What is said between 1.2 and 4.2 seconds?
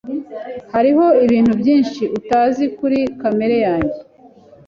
ibintu byinshi utazi kuri kamere yanjye.